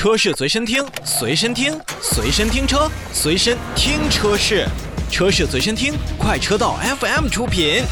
[0.00, 4.66] 车市随身听，随身听，随身听车，随身听车市，
[5.10, 7.82] 车市随身听，快车道 FM 出品。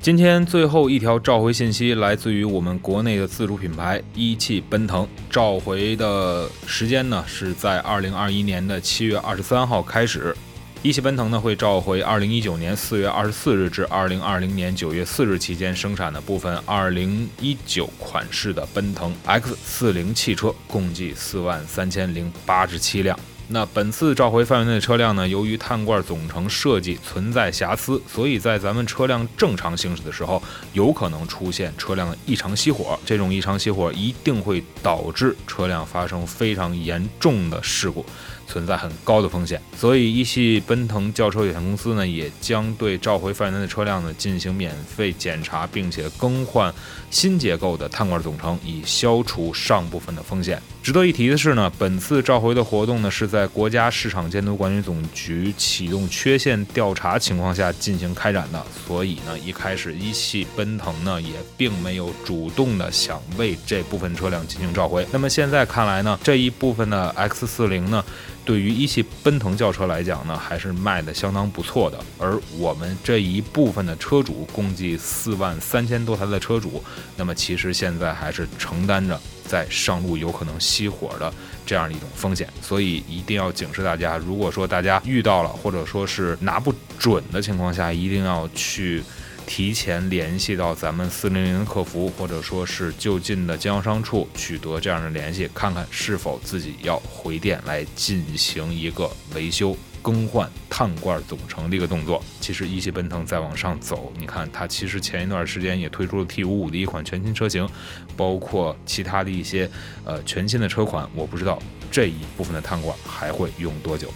[0.00, 10.36] 今天最后一条召回信息来自于我们国内的自主品牌一汽奔腾，召回的时间呢是在二零二一年的七月二十三号开始。
[10.84, 23.16] 一汽奔腾呢会召回二零一九年四月二十四日至二零二零年九月四日期间生产的部分二零一九款式的奔腾 X 四零汽车，共计四万三千零八十七辆。
[23.52, 30.42] 那本次召回范围内的车辆呢，由于碳罐总成设计存在瑕疵，所以在咱们车辆正常行驶的时候，
[30.72, 32.98] 有可能出现车辆的异常熄火。
[33.04, 38.06] 这种异常熄火一定会导致车辆发生非常严重的事故，
[38.46, 39.60] 存在很高的风险。
[39.76, 46.72] 所以，一汽奔腾轿车有限公司呢，也将对召回范围内的车辆呢进行免费检查，并且更换
[47.10, 50.62] 新结构的碳罐总成，以消除上部分的风险。
[50.82, 65.06] 值得一提的是呢，本次召回的活动呢是在国家市场监督管理总局启动缺陷调查情况下进行开展的，所以呢，一开始一汽奔腾呢也并没有主动的想为这部分车辆进行召回。
[65.12, 68.04] 那么现在看来呢，这一部分的 X 四零呢，
[68.44, 71.98] 对于一汽奔腾轿车来讲呢，还是卖的相当不错的。
[72.18, 76.82] 而我们这一部分的车主，共计四万三千多台的车主，
[77.16, 79.20] 那么其实现在还是承担着。
[79.52, 81.30] 在上路有可能熄火的
[81.66, 84.16] 这样一种风险，所以一定要警示大家。
[84.16, 89.02] 如果说大家遇到了，或者说是拿不准的情况下，一定要去
[89.46, 99.76] 提前联系到咱们四零零客服，或者说是就近的经销商处取得这样的联系，看看是否自己要回电来进行一个维修。
[100.02, 107.66] 更换碳罐总成的一个动作，其实一汽奔腾再往上走，你看它其实前一段时间也推出了 T 五五的一款全新车型，
[108.16, 109.70] 包括其他的一些
[110.04, 114.12] 呃全新的车款，我不知道这一部分的碳罐还会用多久。